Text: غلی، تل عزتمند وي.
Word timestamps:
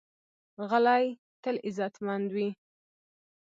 غلی، 0.69 1.05
تل 1.41 1.55
عزتمند 1.67 2.27
وي. 2.35 2.49